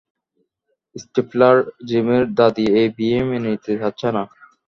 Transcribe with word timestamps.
Stifler, 0.95 1.57
জিমের 1.87 2.23
দাদি 2.37 2.65
এই 2.79 2.87
বিয়ে 2.97 3.19
মেনে 3.29 3.49
নিতে 3.53 3.71
চাচ্ছে 3.81 4.07
না। 4.15 4.23